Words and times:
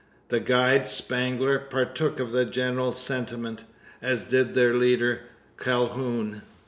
The 0.29 0.39
guide 0.39 0.87
Spangler 0.87 1.59
partook 1.59 2.19
of 2.19 2.31
the 2.31 2.43
general 2.43 2.95
sentiment, 2.95 3.65
as 4.01 4.23
did 4.23 4.55
their 4.55 4.73
leader 4.73 5.25
Calhoun. 5.59 6.41